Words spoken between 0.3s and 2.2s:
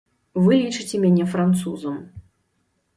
Вы лічыце мяне французам.